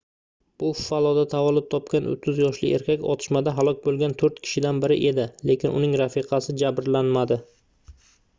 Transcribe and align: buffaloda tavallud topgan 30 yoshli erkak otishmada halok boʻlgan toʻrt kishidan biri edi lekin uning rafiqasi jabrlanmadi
buffaloda 0.61 1.25
tavallud 1.33 1.67
topgan 1.73 2.07
30 2.13 2.39
yoshli 2.43 2.71
erkak 2.77 3.05
otishmada 3.11 3.53
halok 3.59 3.85
boʻlgan 3.85 4.17
toʻrt 4.23 4.41
kishidan 4.47 4.81
biri 4.87 4.99
edi 5.11 5.27
lekin 5.51 5.79
uning 5.83 5.95
rafiqasi 6.03 6.57
jabrlanmadi 6.65 7.41